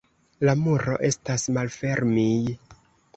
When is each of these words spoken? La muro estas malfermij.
La 0.47 0.53
muro 0.61 0.95
estas 1.09 1.45
malfermij. 1.59 2.57